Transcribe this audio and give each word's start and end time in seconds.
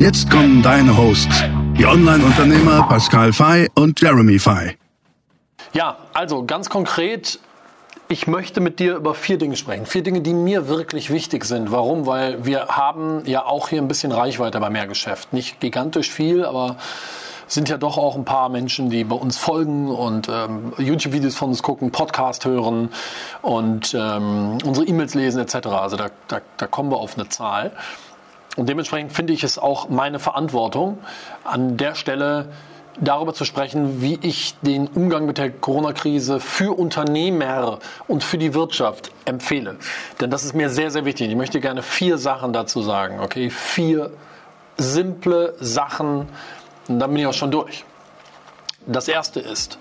Jetzt 0.00 0.30
kommen 0.30 0.62
deine 0.62 0.96
Hosts, 0.96 1.44
die 1.76 1.84
Online-Unternehmer 1.84 2.88
Pascal 2.88 3.34
Fay 3.34 3.68
und 3.74 4.00
Jeremy 4.00 4.38
Fay. 4.38 4.78
Ja, 5.74 5.98
also 6.14 6.46
ganz 6.46 6.70
konkret, 6.70 7.38
ich 8.08 8.26
möchte 8.26 8.62
mit 8.62 8.78
dir 8.78 8.96
über 8.96 9.14
vier 9.14 9.36
Dinge 9.36 9.58
sprechen. 9.58 9.84
Vier 9.84 10.02
Dinge, 10.02 10.22
die 10.22 10.32
mir 10.32 10.68
wirklich 10.68 11.10
wichtig 11.10 11.44
sind. 11.44 11.70
Warum? 11.70 12.06
Weil 12.06 12.46
wir 12.46 12.68
haben 12.68 13.26
ja 13.26 13.44
auch 13.44 13.68
hier 13.68 13.82
ein 13.82 13.88
bisschen 13.88 14.10
Reichweite 14.10 14.58
bei 14.58 14.70
Mehrgeschäft. 14.70 15.34
Nicht 15.34 15.60
gigantisch 15.60 16.08
viel, 16.08 16.46
aber 16.46 16.78
sind 17.46 17.68
ja 17.68 17.76
doch 17.76 17.98
auch 17.98 18.16
ein 18.16 18.24
paar 18.24 18.48
Menschen, 18.48 18.88
die 18.88 19.04
bei 19.04 19.16
uns 19.16 19.36
folgen 19.36 19.90
und 19.90 20.30
ähm, 20.30 20.72
YouTube-Videos 20.78 21.36
von 21.36 21.50
uns 21.50 21.62
gucken, 21.62 21.90
Podcast 21.90 22.46
hören 22.46 22.88
und 23.42 23.92
ähm, 23.92 24.56
unsere 24.64 24.86
E-Mails 24.86 25.14
lesen 25.14 25.42
etc. 25.42 25.66
Also 25.66 25.98
da, 25.98 26.08
da, 26.26 26.40
da 26.56 26.66
kommen 26.66 26.90
wir 26.90 26.96
auf 26.96 27.18
eine 27.18 27.28
Zahl. 27.28 27.72
Und 28.60 28.68
dementsprechend 28.68 29.14
finde 29.14 29.32
ich 29.32 29.42
es 29.42 29.58
auch 29.58 29.88
meine 29.88 30.18
Verantwortung, 30.18 30.98
an 31.44 31.78
der 31.78 31.94
Stelle 31.94 32.52
darüber 33.00 33.32
zu 33.32 33.46
sprechen, 33.46 34.02
wie 34.02 34.18
ich 34.20 34.54
den 34.60 34.86
Umgang 34.86 35.24
mit 35.24 35.38
der 35.38 35.50
Corona-Krise 35.50 36.40
für 36.40 36.78
Unternehmer 36.78 37.78
und 38.06 38.22
für 38.22 38.36
die 38.36 38.52
Wirtschaft 38.52 39.12
empfehle. 39.24 39.76
Denn 40.20 40.28
das 40.28 40.44
ist 40.44 40.54
mir 40.54 40.68
sehr, 40.68 40.90
sehr 40.90 41.06
wichtig. 41.06 41.30
Ich 41.30 41.36
möchte 41.36 41.58
gerne 41.58 41.80
vier 41.80 42.18
Sachen 42.18 42.52
dazu 42.52 42.82
sagen. 42.82 43.20
Okay, 43.20 43.48
vier 43.48 44.10
simple 44.76 45.54
Sachen. 45.58 46.28
Und 46.86 46.98
dann 46.98 47.10
bin 47.12 47.20
ich 47.20 47.26
auch 47.26 47.32
schon 47.32 47.50
durch. 47.50 47.86
Das 48.86 49.08
erste 49.08 49.40
ist, 49.40 49.78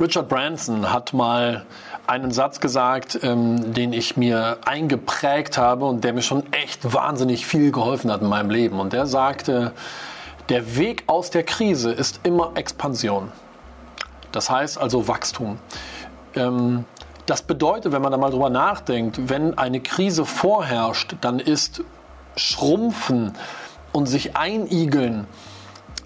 Richard 0.00 0.28
Branson 0.28 0.92
hat 0.92 1.12
mal 1.12 1.64
einen 2.06 2.30
Satz 2.30 2.60
gesagt, 2.60 3.18
ähm, 3.22 3.74
den 3.74 3.92
ich 3.92 4.16
mir 4.16 4.58
eingeprägt 4.64 5.58
habe 5.58 5.84
und 5.86 6.04
der 6.04 6.12
mir 6.12 6.22
schon 6.22 6.52
echt 6.52 6.92
wahnsinnig 6.92 7.46
viel 7.46 7.72
geholfen 7.72 8.10
hat 8.10 8.22
in 8.22 8.28
meinem 8.28 8.50
Leben. 8.50 8.80
Und 8.80 8.92
der 8.92 9.06
sagte, 9.06 9.72
der 10.48 10.76
Weg 10.76 11.04
aus 11.06 11.30
der 11.30 11.42
Krise 11.42 11.90
ist 11.90 12.20
immer 12.22 12.52
Expansion. 12.54 13.32
Das 14.32 14.50
heißt 14.50 14.78
also 14.78 15.08
Wachstum. 15.08 15.58
Ähm, 16.34 16.84
das 17.26 17.42
bedeutet, 17.42 17.92
wenn 17.92 18.02
man 18.02 18.12
da 18.12 18.18
mal 18.18 18.30
drüber 18.30 18.50
nachdenkt, 18.50 19.28
wenn 19.28 19.58
eine 19.58 19.80
Krise 19.80 20.24
vorherrscht, 20.24 21.16
dann 21.20 21.40
ist 21.40 21.82
Schrumpfen 22.36 23.32
und 23.92 24.06
sich 24.06 24.36
einigeln 24.36 25.26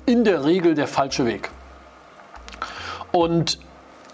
in 0.06 0.24
der 0.24 0.44
Regel 0.44 0.74
der 0.74 0.86
falsche 0.86 1.26
Weg. 1.26 1.50
Und 3.12 3.58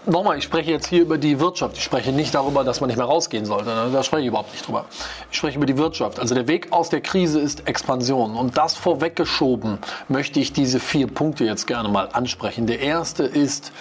nochmal, 0.07 0.37
ich 0.37 0.43
spreche 0.43 0.71
jetzt 0.71 0.87
hier 0.87 1.01
über 1.01 1.17
die 1.17 1.39
Wirtschaft. 1.39 1.77
Ich 1.77 1.83
spreche 1.83 2.11
nicht 2.11 2.33
darüber, 2.33 2.63
dass 2.63 2.81
man 2.81 2.87
nicht 2.87 2.97
mehr 2.97 3.05
rausgehen 3.05 3.45
sollte. 3.45 3.69
Ne? 3.69 3.89
Da 3.91 4.03
spreche 4.03 4.21
ich 4.21 4.27
überhaupt 4.27 4.51
nicht 4.51 4.67
drüber. 4.67 4.85
Ich 5.31 5.37
spreche 5.37 5.57
über 5.57 5.65
die 5.65 5.77
Wirtschaft. 5.77 6.19
Also 6.19 6.35
der 6.35 6.47
Weg 6.47 6.71
aus 6.71 6.89
der 6.89 7.01
Krise 7.01 7.39
ist 7.39 7.67
Expansion. 7.67 8.35
Und 8.35 8.57
das 8.57 8.75
vorweggeschoben 8.75 9.79
möchte 10.07 10.39
ich 10.39 10.53
diese 10.53 10.79
vier 10.79 11.07
Punkte 11.07 11.45
jetzt 11.45 11.67
gerne 11.67 11.89
mal 11.89 12.09
ansprechen. 12.13 12.67
Der 12.67 12.79
erste 12.79 13.23
ist, 13.23 13.71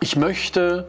ich 0.00 0.16
möchte 0.16 0.86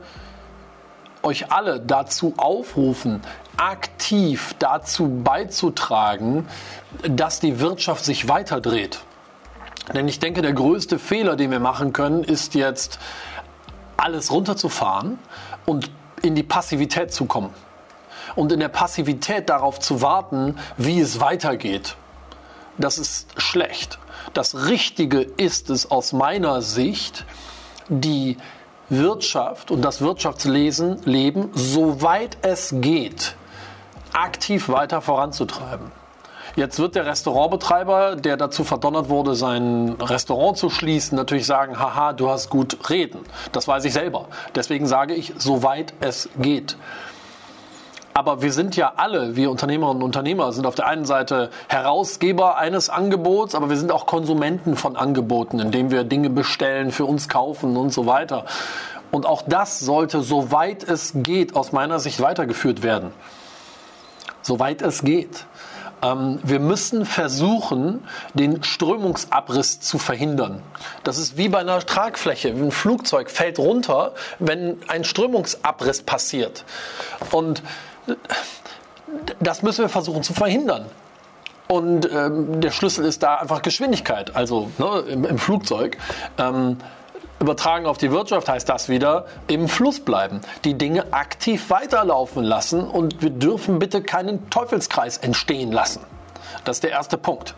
euch 1.24 1.52
alle 1.52 1.80
dazu 1.80 2.34
aufrufen, 2.38 3.22
aktiv 3.58 4.56
dazu 4.60 5.10
beizutragen, 5.24 6.48
dass 7.08 7.40
die 7.40 7.60
Wirtschaft 7.60 8.06
sich 8.06 8.28
weiterdreht. 8.28 9.00
Denn 9.94 10.08
ich 10.08 10.20
denke, 10.20 10.42
der 10.42 10.54
größte 10.54 10.98
Fehler, 10.98 11.36
den 11.36 11.52
wir 11.52 11.60
machen 11.60 11.94
können, 11.94 12.24
ist 12.24 12.56
jetzt 12.56 13.00
alles 13.98 14.32
runterzufahren 14.32 15.20
und 15.66 15.92
in 16.22 16.36
die 16.36 16.44
Passivität 16.44 17.14
zu 17.14 17.26
kommen. 17.26 17.54
Und 18.36 18.52
in 18.52 18.60
der 18.60 18.70
Passivität 18.70 19.50
darauf 19.50 19.80
zu 19.80 20.02
warten, 20.02 20.58
wie 20.78 21.00
es 21.00 21.20
weitergeht. 21.20 21.96
Das 22.78 22.98
ist 22.98 23.30
schlecht. 23.42 24.00
Das 24.34 24.68
Richtige 24.68 25.22
ist 25.22 25.70
es 25.70 25.92
aus 25.92 26.12
meiner 26.12 26.62
Sicht, 26.62 27.26
die 27.88 28.38
Wirtschaft 28.90 29.72
und 29.72 29.82
das 29.82 30.02
Wirtschaftslesen, 30.02 31.02
Leben, 31.06 31.52
soweit 31.54 32.38
es 32.42 32.74
geht, 32.80 33.36
aktiv 34.14 34.70
weiter 34.70 35.02
voranzutreiben. 35.02 35.92
Jetzt 36.56 36.80
wird 36.80 36.96
der 36.96 37.06
Restaurantbetreiber, 37.06 38.16
der 38.16 38.38
dazu 38.38 38.64
verdonnert 38.64 39.10
wurde, 39.10 39.36
sein 39.36 39.98
Restaurant 40.00 40.58
zu 40.58 40.70
schließen, 40.70 41.18
natürlich 41.18 41.46
sagen, 41.46 41.78
haha, 41.78 42.14
du 42.14 42.30
hast 42.30 42.50
gut 42.50 42.90
reden. 42.90 43.20
Das 43.52 43.68
weiß 43.68 43.84
ich 43.84 43.92
selber. 43.92 44.28
Deswegen 44.56 44.88
sage 44.88 45.16
ich, 45.16 45.34
soweit 45.38 45.94
es 46.00 46.30
geht. 46.40 46.78
Aber 48.14 48.42
wir 48.42 48.54
sind 48.54 48.78
ja 48.78 48.94
alle, 48.96 49.36
wir 49.36 49.52
Unternehmerinnen 49.52 50.02
und 50.02 50.06
Unternehmer, 50.06 50.54
sind 50.54 50.66
auf 50.66 50.76
der 50.76 50.88
einen 50.88 51.04
Seite 51.04 51.50
Herausgeber 51.68 52.58
eines 52.58 52.90
Angebots, 52.90 53.54
aber 53.54 53.70
wir 53.70 53.76
sind 53.76 53.92
auch 53.92 54.06
Konsumenten 54.06 54.78
von 54.78 54.96
Angeboten, 54.96 55.60
indem 55.60 55.92
wir 55.92 56.06
Dinge 56.06 56.30
bestellen, 56.30 56.92
für 56.92 57.04
uns 57.04 57.28
kaufen 57.28 57.76
und 57.76 57.92
so 57.92 58.06
weiter. 58.06 58.46
Und 59.12 59.26
auch 59.26 59.42
das 59.46 59.82
sollte, 59.82 60.22
soweit 60.22 60.86
es 60.86 61.12
geht, 61.16 61.58
aus 61.58 61.74
meiner 61.74 62.00
Sicht 62.00 62.22
weitergeführt 62.22 62.82
werden. 62.82 63.12
Soweit 64.42 64.82
es 64.82 65.04
geht. 65.04 65.46
Ähm, 66.06 66.40
wir 66.44 66.60
müssen 66.60 67.06
versuchen, 67.06 68.04
den 68.34 68.64
Strömungsabriss 68.64 69.80
zu 69.80 69.98
verhindern. 69.98 70.62
Das 71.04 71.18
ist 71.18 71.38
wie 71.38 71.50
bei 71.50 71.60
einer 71.60 71.80
Tragfläche. 71.80 72.50
Ein 72.50 72.72
Flugzeug 72.72 73.30
fällt 73.30 73.60
runter, 73.60 74.14
wenn 74.40 74.78
ein 74.88 75.04
Strömungsabriss 75.04 76.04
passiert. 76.04 76.66
Und 77.32 77.64
das 79.40 79.64
müssen 79.64 79.82
wir 79.82 79.90
versuchen 79.90 80.24
zu 80.24 80.34
verhindern. 80.34 80.86
Und 81.68 82.10
ähm, 82.12 82.62
der 82.62 82.72
Schlüssel 82.72 83.06
ist 83.06 83.24
da 83.24 83.36
einfach 83.36 83.64
Geschwindigkeit, 83.64 84.36
also 84.36 84.70
ne, 84.78 85.04
im, 85.08 85.26
im, 85.26 85.40
Flugzeug. 85.40 85.98
Ähm, 86.38 86.78
Übertragen 87.40 87.86
auf 87.86 87.98
die 87.98 88.12
Wirtschaft 88.12 88.48
heißt 88.48 88.70
das 88.70 88.88
wieder 88.88 89.26
im 89.48 89.68
Fluss 89.68 90.00
bleiben, 90.00 90.42
die 90.64 90.78
Dinge 90.78 91.14
aktiv 91.14 91.70
weiterlaufen 91.70 92.44
lassen 92.44 92.88
und 92.88 93.22
wir 93.22 93.30
dürfen 93.30 93.78
bitte 93.78 94.02
keinen 94.02 94.50
Teufelskreis 94.50 95.18
entstehen 95.18 95.72
lassen. 95.72 96.02
Das 96.64 96.78
ist 96.78 96.84
der 96.84 96.92
erste 96.92 97.18
Punkt. 97.18 97.56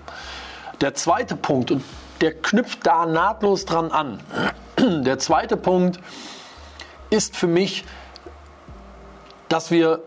Der 0.81 0.95
zweite 0.95 1.35
Punkt, 1.35 1.71
und 1.71 1.83
der 2.21 2.33
knüpft 2.33 2.85
da 2.85 3.05
nahtlos 3.05 3.65
dran 3.65 3.91
an. 3.91 4.19
Der 5.03 5.17
zweite 5.19 5.57
Punkt 5.57 5.99
ist 7.09 7.35
für 7.35 7.47
mich, 7.47 7.83
dass 9.49 9.71
wir 9.71 10.01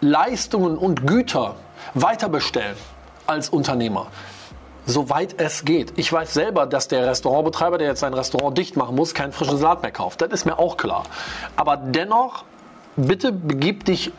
Leistungen 0.00 0.78
und 0.78 1.06
Güter 1.06 1.56
weiter 1.92 2.28
bestellen 2.28 2.76
als 3.26 3.48
Unternehmer 3.48 4.06
soweit 4.86 5.40
es 5.40 5.64
geht. 5.64 5.92
Ich 5.96 6.12
weiß 6.12 6.34
selber, 6.34 6.66
dass 6.66 6.88
der 6.88 7.06
Restaurantbetreiber, 7.06 7.78
der 7.78 7.88
jetzt 7.88 8.00
sein 8.00 8.14
Restaurant 8.14 8.56
dicht 8.56 8.76
machen 8.76 8.94
muss, 8.96 9.14
keinen 9.14 9.32
frischen 9.32 9.58
Salat 9.58 9.82
mehr 9.82 9.92
kauft. 9.92 10.20
Das 10.20 10.30
ist 10.30 10.44
mir 10.44 10.58
auch 10.58 10.76
klar. 10.76 11.04
Aber 11.56 11.76
dennoch, 11.76 12.44
bitte 12.96 13.32
begib 13.32 13.84
dich 13.84 14.12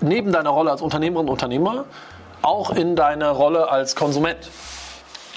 neben 0.00 0.32
deiner 0.32 0.50
Rolle 0.50 0.70
als 0.70 0.82
Unternehmerin 0.82 1.26
und 1.26 1.32
Unternehmer 1.32 1.84
auch 2.42 2.70
in 2.70 2.96
deine 2.96 3.30
Rolle 3.30 3.70
als 3.70 3.96
Konsument. 3.96 4.50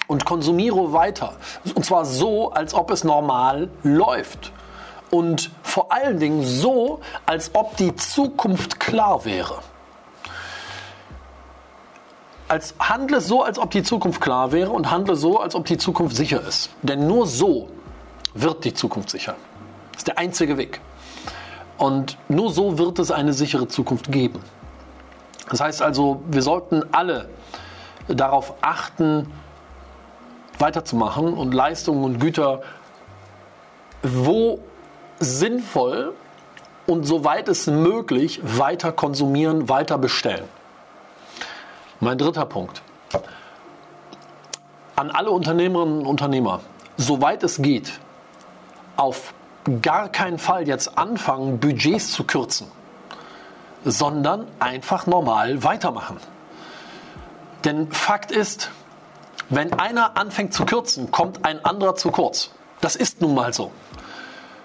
Und 0.07 0.25
konsumiere 0.25 0.91
weiter. 0.91 1.33
Und 1.75 1.85
zwar 1.85 2.03
so, 2.03 2.51
als 2.51 2.73
ob 2.73 2.89
es 2.89 3.03
normal 3.03 3.69
läuft. 3.83 4.51
Und 5.11 5.51
vor 5.61 5.91
allen 5.91 6.19
Dingen 6.19 6.43
so, 6.43 6.99
als 7.27 7.51
ob 7.53 7.77
die 7.77 7.95
Zukunft 7.95 8.79
klar 8.79 9.23
wäre 9.25 9.59
als 12.49 12.75
handle 12.79 13.21
so, 13.21 13.43
als 13.43 13.59
ob 13.59 13.71
die 13.71 13.83
Zukunft 13.83 14.21
klar 14.21 14.51
wäre 14.51 14.71
und 14.71 14.91
handle 14.91 15.15
so, 15.15 15.39
als 15.39 15.55
ob 15.55 15.65
die 15.65 15.77
Zukunft 15.77 16.15
sicher 16.15 16.41
ist. 16.41 16.69
Denn 16.81 17.07
nur 17.07 17.27
so 17.27 17.69
wird 18.33 18.65
die 18.65 18.73
Zukunft 18.73 19.09
sicher. 19.09 19.35
Das 19.91 20.01
ist 20.01 20.07
der 20.07 20.17
einzige 20.17 20.57
Weg. 20.57 20.81
Und 21.77 22.17
nur 22.27 22.51
so 22.51 22.77
wird 22.77 22.99
es 22.99 23.11
eine 23.11 23.33
sichere 23.33 23.67
Zukunft 23.67 24.11
geben. 24.11 24.39
Das 25.49 25.61
heißt 25.61 25.81
also, 25.81 26.21
wir 26.29 26.41
sollten 26.41 26.83
alle 26.91 27.29
darauf 28.07 28.53
achten, 28.61 29.31
weiterzumachen 30.57 31.33
und 31.33 31.53
Leistungen 31.53 32.03
und 32.03 32.19
Güter 32.19 32.61
wo 34.01 34.59
sinnvoll 35.19 36.13
und 36.87 37.03
soweit 37.03 37.47
es 37.49 37.67
möglich 37.67 38.39
weiter 38.43 38.91
konsumieren, 38.91 39.69
weiter 39.69 39.97
bestellen. 39.97 40.45
Mein 41.99 42.17
dritter 42.17 42.45
Punkt. 42.45 42.81
an 44.95 45.11
alle 45.11 45.31
Unternehmerinnen 45.31 45.99
und 45.99 46.05
Unternehmer, 46.05 46.59
soweit 46.97 47.41
es 47.43 47.61
geht, 47.61 47.99
auf 48.97 49.33
gar 49.81 50.09
keinen 50.09 50.37
Fall 50.39 50.67
jetzt 50.67 50.97
anfangen, 50.97 51.59
Budgets 51.59 52.11
zu 52.11 52.25
kürzen, 52.25 52.67
sondern 53.85 54.45
einfach 54.59 55.07
normal 55.07 55.63
weitermachen. 55.63 56.17
Denn 57.63 57.91
Fakt 57.93 58.31
ist, 58.31 58.71
wenn 59.49 59.71
einer 59.73 60.17
anfängt 60.17 60.53
zu 60.53 60.65
kürzen, 60.65 61.11
kommt 61.11 61.45
ein 61.45 61.63
anderer 61.63 61.95
zu 61.95 62.11
kurz. 62.11 62.51
Das 62.81 62.97
ist 62.97 63.21
nun 63.21 63.35
mal 63.35 63.53
so. 63.53 63.71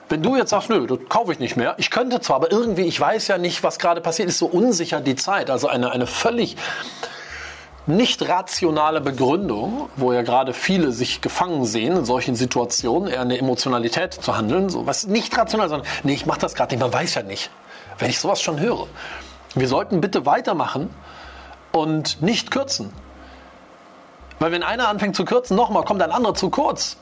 Wenn 0.08 0.22
du 0.22 0.36
jetzt 0.36 0.50
sagst, 0.50 0.69
nö, 0.69 0.86
das 0.86 0.98
kaufe 1.08 1.32
ich 1.32 1.38
nicht 1.38 1.56
mehr, 1.56 1.75
ich 1.78 1.90
könnte 1.90 2.20
zwar, 2.20 2.36
aber 2.36 2.50
irgendwie, 2.50 2.82
ich 2.82 3.00
weiß 3.00 3.28
ja 3.28 3.38
nicht, 3.38 3.62
was 3.62 3.78
gerade 3.78 4.00
passiert, 4.00 4.28
ist 4.28 4.38
so 4.38 4.46
unsicher 4.46 5.00
die 5.00 5.16
Zeit. 5.16 5.48
Also 5.48 5.69
eine, 5.69 5.92
eine 5.92 6.06
völlig 6.06 6.56
nicht 7.86 8.26
rationale 8.28 9.00
Begründung, 9.00 9.88
wo 9.96 10.12
ja 10.12 10.22
gerade 10.22 10.54
viele 10.54 10.92
sich 10.92 11.20
gefangen 11.20 11.64
sehen 11.64 11.96
in 11.96 12.04
solchen 12.04 12.34
Situationen, 12.34 13.08
eher 13.08 13.20
eine 13.20 13.38
Emotionalität 13.38 14.14
zu 14.14 14.36
handeln, 14.36 14.70
so 14.70 14.86
was 14.86 15.06
nicht 15.06 15.36
rational, 15.36 15.69
sondern 15.69 15.86
nee, 16.02 16.14
ich 16.14 16.26
mache 16.26 16.40
das 16.40 16.54
gerade 16.54 16.75
nicht, 16.75 16.81
man 16.81 16.92
weiß 16.92 17.14
ja 17.14 17.22
nicht. 17.22 17.50
Wenn 17.98 18.10
ich 18.10 18.19
sowas 18.19 18.40
schon 18.40 18.58
höre. 18.58 18.86
Wir 19.54 19.69
sollten 19.69 20.00
bitte 20.00 20.26
weitermachen 20.26 20.90
und 21.72 22.22
nicht 22.22 22.50
kürzen. 22.50 22.92
Weil 24.38 24.50
wenn 24.50 24.62
einer 24.62 24.88
anfängt 24.88 25.14
zu 25.14 25.25
kürzen, 25.25 25.56
nochmal, 25.56 25.84
kommt 25.84 26.02
ein 26.02 26.10
anderer 26.10 26.34
zu 26.34 26.50
kurz. 26.50 26.96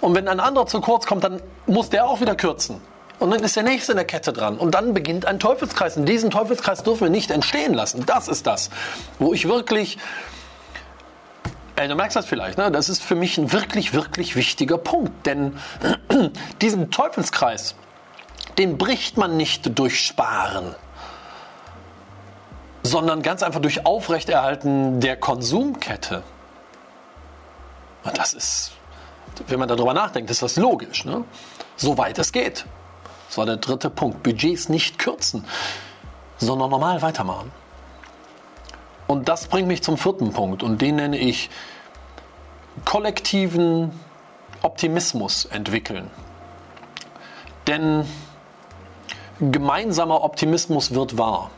Und 0.00 0.14
wenn 0.14 0.28
ein 0.28 0.40
anderer 0.40 0.66
zu 0.66 0.80
kurz 0.80 1.06
kommt, 1.06 1.24
dann 1.24 1.42
muss 1.66 1.90
der 1.90 2.06
auch 2.06 2.20
wieder 2.20 2.34
kürzen. 2.34 2.80
Und 3.18 3.30
dann 3.32 3.42
ist 3.42 3.56
der 3.56 3.64
nächste 3.64 3.92
in 3.92 3.96
der 3.96 4.04
Kette 4.04 4.32
dran. 4.32 4.58
Und 4.58 4.72
dann 4.74 4.94
beginnt 4.94 5.26
ein 5.26 5.40
Teufelskreis. 5.40 5.96
Und 5.96 6.06
diesen 6.06 6.30
Teufelskreis 6.30 6.82
dürfen 6.84 7.02
wir 7.02 7.10
nicht 7.10 7.30
entstehen 7.30 7.74
lassen. 7.74 8.06
Das 8.06 8.28
ist 8.28 8.46
das, 8.46 8.70
wo 9.18 9.34
ich 9.34 9.48
wirklich. 9.48 9.98
Ey, 11.74 11.88
du 11.88 11.94
merkst 11.94 12.16
das 12.16 12.26
vielleicht, 12.26 12.58
ne? 12.58 12.70
Das 12.70 12.88
ist 12.88 13.02
für 13.02 13.14
mich 13.14 13.38
ein 13.38 13.52
wirklich, 13.52 13.92
wirklich 13.92 14.36
wichtiger 14.36 14.78
Punkt. 14.78 15.26
Denn 15.26 15.58
diesen 16.60 16.90
Teufelskreis, 16.90 17.74
den 18.56 18.78
bricht 18.78 19.16
man 19.16 19.36
nicht 19.36 19.78
durch 19.78 20.00
Sparen, 20.00 20.74
sondern 22.82 23.22
ganz 23.22 23.42
einfach 23.42 23.60
durch 23.60 23.86
Aufrechterhalten 23.86 25.00
der 25.00 25.16
Konsumkette. 25.16 26.22
Und 28.04 28.16
das 28.18 28.32
ist, 28.32 28.72
wenn 29.46 29.58
man 29.58 29.68
darüber 29.68 29.92
nachdenkt, 29.92 30.30
ist 30.30 30.42
das 30.42 30.56
logisch, 30.56 31.04
ne? 31.04 31.24
soweit 31.76 32.18
es 32.18 32.32
geht. 32.32 32.64
Das 33.28 33.38
war 33.38 33.46
der 33.46 33.58
dritte 33.58 33.90
Punkt. 33.90 34.22
Budgets 34.22 34.68
nicht 34.68 34.98
kürzen, 34.98 35.44
sondern 36.38 36.70
normal 36.70 37.02
weitermachen. 37.02 37.52
Und 39.06 39.28
das 39.28 39.46
bringt 39.46 39.68
mich 39.68 39.82
zum 39.82 39.96
vierten 39.96 40.32
Punkt 40.32 40.62
und 40.62 40.82
den 40.82 40.96
nenne 40.96 41.18
ich 41.18 41.48
kollektiven 42.84 43.90
Optimismus 44.62 45.46
entwickeln. 45.46 46.10
Denn 47.66 48.06
gemeinsamer 49.40 50.22
Optimismus 50.22 50.94
wird 50.94 51.16
wahr. 51.16 51.50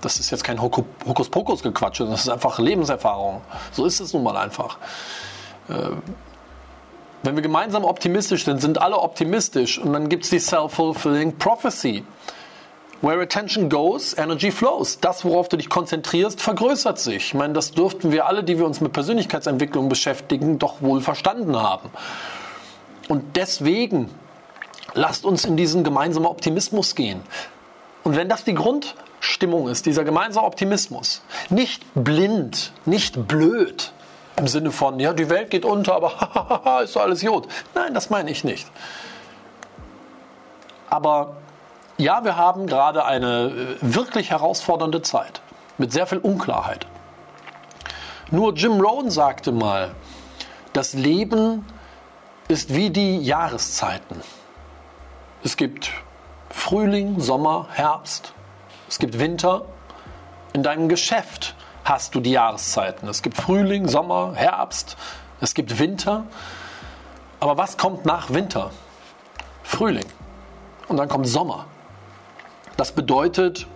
Das 0.00 0.18
ist 0.18 0.30
jetzt 0.30 0.44
kein 0.44 0.60
Hokuspokus-Gequatsche, 0.60 2.06
das 2.06 2.22
ist 2.22 2.28
einfach 2.28 2.58
Lebenserfahrung. 2.58 3.42
So 3.72 3.84
ist 3.84 4.00
es 4.00 4.12
nun 4.12 4.22
mal 4.22 4.36
einfach. 4.36 4.78
Wenn 7.22 7.34
wir 7.34 7.42
gemeinsam 7.42 7.84
optimistisch 7.84 8.44
sind, 8.44 8.62
sind 8.62 8.80
alle 8.80 8.98
optimistisch 8.98 9.78
und 9.78 9.92
dann 9.92 10.08
gibt 10.08 10.24
es 10.24 10.30
die 10.30 10.38
Self-Fulfilling 10.38 11.36
Prophecy. 11.36 12.04
Where 13.02 13.20
attention 13.22 13.68
goes, 13.70 14.16
energy 14.16 14.50
flows. 14.50 15.00
Das, 15.00 15.24
worauf 15.24 15.48
du 15.48 15.56
dich 15.56 15.70
konzentrierst, 15.70 16.40
vergrößert 16.40 16.98
sich. 16.98 17.26
Ich 17.28 17.34
meine, 17.34 17.54
das 17.54 17.72
dürften 17.72 18.12
wir 18.12 18.26
alle, 18.26 18.44
die 18.44 18.58
wir 18.58 18.66
uns 18.66 18.80
mit 18.80 18.92
Persönlichkeitsentwicklung 18.92 19.88
beschäftigen, 19.88 20.58
doch 20.58 20.82
wohl 20.82 21.00
verstanden 21.00 21.56
haben. 21.56 21.90
Und 23.08 23.36
deswegen 23.36 24.10
lasst 24.94 25.24
uns 25.24 25.44
in 25.44 25.56
diesen 25.56 25.82
gemeinsamen 25.84 26.26
Optimismus 26.26 26.94
gehen. 26.94 27.22
Und 28.02 28.16
wenn 28.16 28.28
das 28.28 28.44
die 28.44 28.54
Grundstimmung 28.54 29.68
ist, 29.68 29.86
dieser 29.86 30.04
gemeinsame 30.04 30.46
Optimismus, 30.46 31.22
nicht 31.48 31.82
blind, 31.94 32.72
nicht 32.84 33.28
blöd, 33.28 33.92
im 34.40 34.48
Sinne 34.48 34.72
von, 34.72 34.98
ja, 34.98 35.12
die 35.12 35.28
Welt 35.28 35.50
geht 35.50 35.64
unter, 35.64 35.94
aber 35.94 36.80
ist 36.82 36.96
doch 36.96 37.02
alles 37.02 37.22
Jod. 37.22 37.46
Nein, 37.74 37.94
das 37.94 38.10
meine 38.10 38.30
ich 38.30 38.42
nicht. 38.42 38.66
Aber 40.88 41.36
ja, 41.98 42.24
wir 42.24 42.36
haben 42.36 42.66
gerade 42.66 43.04
eine 43.04 43.50
äh, 43.50 43.76
wirklich 43.80 44.30
herausfordernde 44.30 45.02
Zeit 45.02 45.42
mit 45.78 45.92
sehr 45.92 46.06
viel 46.06 46.18
Unklarheit. 46.18 46.86
Nur 48.30 48.54
Jim 48.54 48.80
Rohn 48.80 49.10
sagte 49.10 49.52
mal, 49.52 49.90
das 50.72 50.94
Leben 50.94 51.66
ist 52.48 52.74
wie 52.74 52.90
die 52.90 53.18
Jahreszeiten. 53.18 54.22
Es 55.44 55.56
gibt 55.56 55.90
Frühling, 56.48 57.20
Sommer, 57.20 57.66
Herbst, 57.72 58.32
es 58.88 58.98
gibt 58.98 59.18
Winter. 59.18 59.62
In 60.52 60.64
deinem 60.64 60.88
Geschäft 60.88 61.54
hast 61.90 62.14
du 62.14 62.20
die 62.20 62.30
Jahreszeiten. 62.30 63.08
Es 63.08 63.20
gibt 63.20 63.36
Frühling, 63.36 63.88
Sommer, 63.88 64.32
Herbst, 64.34 64.96
es 65.40 65.54
gibt 65.54 65.78
Winter. 65.80 66.24
Aber 67.40 67.58
was 67.58 67.76
kommt 67.76 68.06
nach 68.06 68.30
Winter? 68.30 68.70
Frühling. 69.64 70.06
Und 70.88 70.98
dann 70.98 71.08
kommt 71.08 71.26
Sommer. 71.26 71.66
Das 72.76 72.92
bedeutet, 72.92 73.66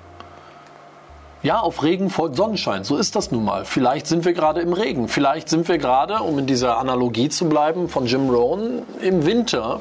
ja, 1.43 1.59
auf 1.59 1.83
Regen 1.83 2.09
folgt 2.09 2.37
Sonnenschein. 2.37 2.85
So 2.85 2.97
ist 2.97 3.17
das 3.17 3.33
nun 3.33 3.45
mal. 3.45 3.65
Vielleicht 3.65 4.07
sind 4.07 4.25
wir 4.25 4.33
gerade 4.33 4.61
im 4.61 4.73
Regen. 4.73 5.09
Vielleicht 5.09 5.49
sind 5.49 5.67
wir 5.67 5.79
gerade, 5.79 6.21
um 6.21 6.39
in 6.39 6.47
dieser 6.47 6.79
Analogie 6.79 7.29
zu 7.29 7.49
bleiben 7.49 7.89
von 7.89 8.07
Jim 8.07 8.31
Rohn, 8.31 8.83
im 9.01 9.27
Winter. 9.27 9.81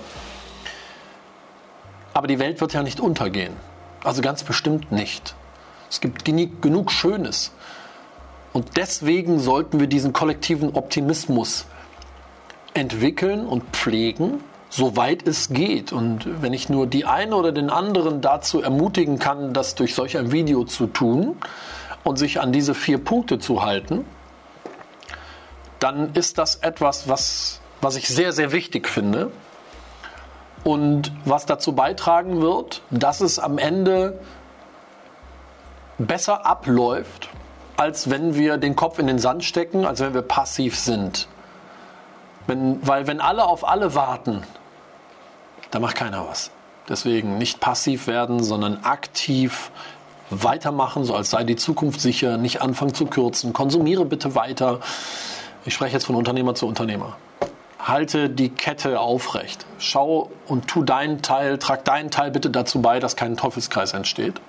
Aber 2.13 2.27
die 2.27 2.39
Welt 2.39 2.61
wird 2.61 2.73
ja 2.73 2.81
nicht 2.81 2.99
untergehen. 2.99 3.53
Also 4.03 4.21
ganz 4.21 4.43
bestimmt 4.43 4.91
nicht. 4.91 5.35
Es 5.89 6.01
gibt 6.01 6.25
genug 6.25 6.91
Schönes. 6.91 7.51
Und 8.53 8.77
deswegen 8.77 9.39
sollten 9.39 9.79
wir 9.79 9.87
diesen 9.87 10.13
kollektiven 10.13 10.75
Optimismus 10.75 11.65
entwickeln 12.75 13.47
und 13.47 13.63
pflegen, 13.75 14.43
soweit 14.69 15.27
es 15.27 15.49
geht. 15.49 15.91
Und 15.91 16.41
wenn 16.41 16.53
ich 16.53 16.69
nur 16.69 16.85
die 16.85 17.05
eine 17.05 17.35
oder 17.35 17.51
den 17.51 17.71
anderen 17.71 18.21
dazu 18.21 18.61
ermutigen 18.61 19.17
kann, 19.17 19.53
das 19.53 19.73
durch 19.73 19.95
solch 19.95 20.17
ein 20.17 20.31
Video 20.31 20.63
zu 20.63 20.85
tun 20.85 21.35
und 22.03 22.17
sich 22.17 22.39
an 22.39 22.51
diese 22.51 22.75
vier 22.75 23.03
Punkte 23.03 23.39
zu 23.39 23.63
halten, 23.63 24.05
dann 25.79 26.13
ist 26.13 26.37
das 26.37 26.57
etwas, 26.57 27.09
was, 27.09 27.59
was 27.81 27.95
ich 27.95 28.07
sehr, 28.07 28.31
sehr 28.31 28.51
wichtig 28.51 28.87
finde 28.87 29.31
und 30.63 31.11
was 31.25 31.45
dazu 31.45 31.73
beitragen 31.73 32.41
wird, 32.41 32.81
dass 32.91 33.19
es 33.19 33.39
am 33.39 33.57
Ende 33.57 34.19
besser 35.97 36.45
abläuft 36.45 37.29
als 37.77 38.09
wenn 38.09 38.35
wir 38.35 38.57
den 38.57 38.75
Kopf 38.75 38.99
in 38.99 39.07
den 39.07 39.19
Sand 39.19 39.43
stecken, 39.43 39.85
als 39.85 39.99
wenn 39.99 40.13
wir 40.13 40.21
passiv 40.21 40.77
sind. 40.77 41.27
Wenn, 42.47 42.85
weil 42.85 43.07
wenn 43.07 43.21
alle 43.21 43.45
auf 43.45 43.67
alle 43.67 43.95
warten, 43.95 44.43
dann 45.71 45.81
macht 45.81 45.95
keiner 45.95 46.27
was. 46.27 46.51
Deswegen 46.89 47.37
nicht 47.37 47.59
passiv 47.59 48.07
werden, 48.07 48.43
sondern 48.43 48.83
aktiv 48.83 49.71
weitermachen, 50.29 51.05
so 51.05 51.15
als 51.15 51.29
sei 51.29 51.43
die 51.43 51.55
Zukunft 51.55 52.01
sicher, 52.01 52.37
nicht 52.37 52.61
anfangen 52.61 52.93
zu 52.93 53.05
kürzen. 53.05 53.53
Konsumiere 53.53 54.05
bitte 54.05 54.35
weiter. 54.35 54.79
Ich 55.65 55.73
spreche 55.73 55.93
jetzt 55.93 56.05
von 56.05 56.15
Unternehmer 56.15 56.55
zu 56.55 56.67
Unternehmer. 56.67 57.15
Halte 57.79 58.29
die 58.29 58.49
Kette 58.49 58.99
aufrecht. 58.99 59.65
Schau 59.77 60.29
und 60.47 60.67
tu 60.67 60.83
deinen 60.83 61.21
Teil, 61.21 61.57
trag 61.57 61.85
deinen 61.85 62.11
Teil 62.11 62.31
bitte 62.31 62.49
dazu 62.49 62.81
bei, 62.81 62.99
dass 62.99 63.15
kein 63.15 63.37
Teufelskreis 63.37 63.93
entsteht 63.93 64.41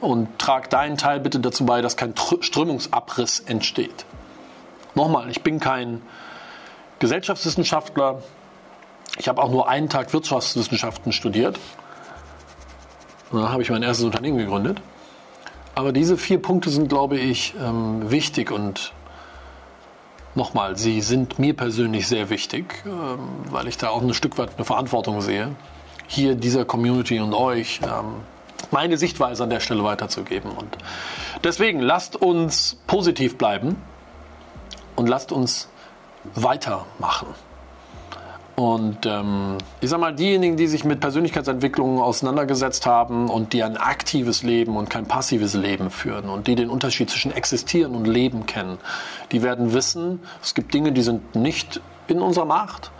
und 0.00 0.38
trag 0.38 0.70
deinen 0.70 0.96
Teil 0.96 1.20
bitte 1.20 1.40
dazu 1.40 1.64
bei, 1.64 1.82
dass 1.82 1.96
kein 1.96 2.14
Strömungsabriss 2.40 3.40
entsteht. 3.40 4.04
Nochmal, 4.94 5.30
ich 5.30 5.42
bin 5.42 5.60
kein 5.60 6.02
Gesellschaftswissenschaftler. 6.98 8.22
Ich 9.18 9.28
habe 9.28 9.42
auch 9.42 9.50
nur 9.50 9.68
einen 9.68 9.88
Tag 9.88 10.12
Wirtschaftswissenschaften 10.12 11.12
studiert. 11.12 11.58
Da 13.32 13.50
habe 13.50 13.62
ich 13.62 13.70
mein 13.70 13.82
erstes 13.82 14.04
Unternehmen 14.04 14.38
gegründet. 14.38 14.80
Aber 15.74 15.92
diese 15.92 16.16
vier 16.16 16.40
Punkte 16.40 16.70
sind, 16.70 16.88
glaube 16.88 17.18
ich, 17.18 17.54
ähm, 17.60 18.10
wichtig 18.10 18.50
und 18.50 18.92
nochmal, 20.34 20.76
sie 20.76 21.02
sind 21.02 21.38
mir 21.38 21.54
persönlich 21.54 22.08
sehr 22.08 22.30
wichtig, 22.30 22.82
ähm, 22.86 23.18
weil 23.50 23.68
ich 23.68 23.76
da 23.76 23.90
auch 23.90 24.00
ein 24.00 24.14
Stück 24.14 24.38
weit 24.38 24.50
eine 24.56 24.64
Verantwortung 24.64 25.20
sehe, 25.20 25.54
hier 26.06 26.34
dieser 26.34 26.64
Community 26.64 27.20
und 27.20 27.34
euch 27.34 27.80
ähm, 27.82 28.22
meine 28.72 28.96
Sichtweise 28.96 29.44
an 29.44 29.50
der 29.50 29.60
Stelle 29.60 29.84
weiterzugeben. 29.84 30.50
Und 30.50 30.76
deswegen 31.44 31.80
lasst 31.80 32.16
uns 32.16 32.80
positiv 32.86 33.38
bleiben 33.38 33.76
und 34.96 35.08
lasst 35.08 35.32
uns 35.32 35.68
weitermachen. 36.34 37.28
Und 38.56 39.04
ähm, 39.04 39.58
ich 39.82 39.90
sag 39.90 40.00
mal, 40.00 40.14
diejenigen, 40.14 40.56
die 40.56 40.66
sich 40.66 40.82
mit 40.82 41.00
Persönlichkeitsentwicklung 41.00 42.00
auseinandergesetzt 42.00 42.86
haben 42.86 43.28
und 43.28 43.52
die 43.52 43.62
ein 43.62 43.76
aktives 43.76 44.42
Leben 44.42 44.78
und 44.78 44.88
kein 44.88 45.06
passives 45.06 45.52
Leben 45.52 45.90
führen 45.90 46.30
und 46.30 46.46
die 46.46 46.54
den 46.54 46.70
Unterschied 46.70 47.10
zwischen 47.10 47.32
existieren 47.32 47.94
und 47.94 48.06
leben 48.06 48.46
kennen, 48.46 48.78
die 49.30 49.42
werden 49.42 49.74
wissen, 49.74 50.20
es 50.42 50.54
gibt 50.54 50.72
Dinge, 50.72 50.92
die 50.92 51.02
sind 51.02 51.34
nicht 51.34 51.82
in 52.08 52.22
unserer 52.22 52.46
Macht, 52.46 52.90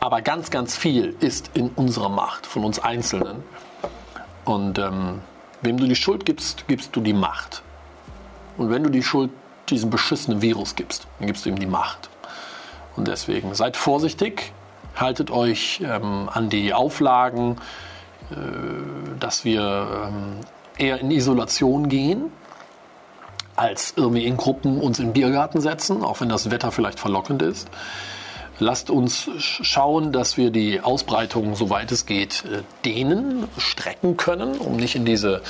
aber 0.00 0.22
ganz, 0.22 0.50
ganz 0.50 0.74
viel 0.74 1.14
ist 1.20 1.50
in 1.52 1.68
unserer 1.68 2.08
Macht 2.08 2.46
von 2.46 2.64
uns 2.64 2.78
Einzelnen. 2.78 3.42
Und 4.44 4.78
ähm, 4.78 5.20
wem 5.62 5.76
du 5.78 5.86
die 5.86 5.96
Schuld 5.96 6.26
gibst, 6.26 6.68
gibst 6.68 6.94
du 6.96 7.00
die 7.00 7.12
Macht. 7.12 7.62
Und 8.56 8.70
wenn 8.70 8.82
du 8.82 8.90
die 8.90 9.02
Schuld 9.02 9.30
diesem 9.68 9.90
beschissenen 9.90 10.42
Virus 10.42 10.76
gibst, 10.76 11.06
dann 11.18 11.26
gibst 11.26 11.44
du 11.44 11.48
ihm 11.48 11.58
die 11.58 11.66
Macht. 11.66 12.10
Und 12.96 13.08
deswegen 13.08 13.54
seid 13.54 13.76
vorsichtig, 13.76 14.52
haltet 14.94 15.30
euch 15.30 15.80
ähm, 15.84 16.28
an 16.32 16.48
die 16.48 16.72
Auflagen, 16.72 17.56
äh, 18.30 18.34
dass 19.18 19.44
wir 19.44 20.08
ähm, 20.08 20.40
eher 20.76 21.00
in 21.00 21.10
Isolation 21.10 21.88
gehen, 21.88 22.30
als 23.56 23.94
irgendwie 23.96 24.26
in 24.26 24.36
Gruppen 24.36 24.80
uns 24.80 24.98
im 24.98 25.12
Biergarten 25.12 25.60
setzen, 25.60 26.02
auch 26.02 26.20
wenn 26.20 26.28
das 26.28 26.50
Wetter 26.50 26.72
vielleicht 26.72 27.00
verlockend 27.00 27.42
ist. 27.42 27.68
Lasst 28.58 28.90
uns 28.90 29.28
schauen, 29.38 30.12
dass 30.12 30.36
wir 30.36 30.50
die 30.50 30.80
Ausbreitung, 30.80 31.56
soweit 31.56 31.90
es 31.90 32.06
geht, 32.06 32.44
äh, 32.44 32.62
dehnen, 32.84 33.48
strecken 33.58 34.16
können, 34.16 34.58
um 34.58 34.76
nicht 34.76 34.94
in, 34.94 35.04
diese, 35.04 35.42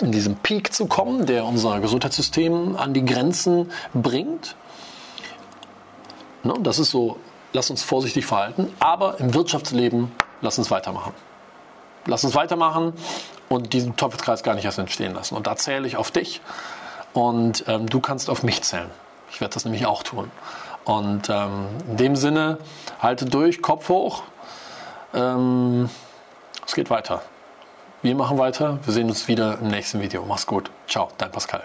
in 0.00 0.12
diesen 0.12 0.36
Peak 0.36 0.72
zu 0.72 0.86
kommen, 0.86 1.26
der 1.26 1.44
unser 1.44 1.80
Gesundheitssystem 1.80 2.76
an 2.76 2.94
die 2.94 3.04
Grenzen 3.04 3.70
bringt. 3.94 4.54
Ne, 6.44 6.54
das 6.62 6.78
ist 6.78 6.90
so 6.90 7.18
lass 7.52 7.70
uns 7.70 7.82
vorsichtig 7.82 8.26
verhalten, 8.26 8.72
aber 8.78 9.20
im 9.20 9.34
Wirtschaftsleben 9.34 10.12
lass 10.40 10.58
uns 10.58 10.70
weitermachen. 10.70 11.12
Lass 12.06 12.24
uns 12.24 12.34
weitermachen 12.34 12.94
und 13.48 13.72
diesen 13.72 13.96
Teufelskreis 13.96 14.42
gar 14.42 14.54
nicht 14.54 14.64
erst 14.64 14.78
entstehen 14.78 15.14
lassen. 15.14 15.36
Und 15.36 15.46
da 15.46 15.56
zähle 15.56 15.86
ich 15.86 15.96
auf 15.96 16.10
dich 16.10 16.40
und 17.12 17.64
ähm, 17.68 17.88
du 17.88 18.00
kannst 18.00 18.28
auf 18.28 18.42
mich 18.42 18.62
zählen. 18.62 18.90
Ich 19.30 19.40
werde 19.40 19.54
das 19.54 19.64
nämlich 19.64 19.86
auch 19.86 20.02
tun. 20.02 20.30
Und 20.84 21.28
ähm, 21.30 21.66
in 21.88 21.96
dem 21.96 22.16
Sinne, 22.16 22.58
halte 23.00 23.24
durch, 23.24 23.62
Kopf 23.62 23.88
hoch. 23.88 24.22
Ähm, 25.14 25.88
es 26.66 26.74
geht 26.74 26.90
weiter. 26.90 27.22
Wir 28.02 28.14
machen 28.16 28.38
weiter. 28.38 28.78
Wir 28.84 28.92
sehen 28.92 29.08
uns 29.08 29.28
wieder 29.28 29.58
im 29.60 29.68
nächsten 29.68 30.00
Video. 30.00 30.24
Mach's 30.26 30.46
gut. 30.46 30.70
Ciao, 30.88 31.08
dein 31.18 31.30
Pascal. 31.30 31.62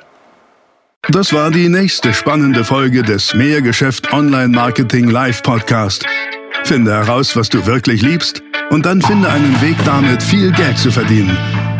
Das 1.09 1.31
war 1.31 1.51
die 1.51 1.69
nächste 1.69 2.13
spannende 2.13 2.63
Folge 2.63 3.01
des 3.01 3.33
Mehrgeschäft 3.33 4.11
Online 4.11 4.49
Marketing 4.49 5.09
Live 5.09 5.41
Podcast. 5.41 6.05
Finde 6.63 6.91
heraus, 6.91 7.35
was 7.35 7.49
du 7.49 7.65
wirklich 7.65 8.01
liebst 8.01 8.43
und 8.71 8.85
dann 8.85 9.01
finde 9.01 9.29
einen 9.29 9.61
Weg 9.61 9.77
damit, 9.85 10.21
viel 10.21 10.51
Geld 10.51 10.77
zu 10.77 10.91
verdienen. 10.91 11.37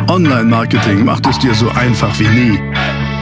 Online 0.08 0.44
Marketing 0.44 1.04
macht 1.04 1.26
es 1.26 1.38
dir 1.38 1.54
so 1.54 1.68
einfach 1.70 2.18
wie 2.18 2.28
nie. 2.28 2.67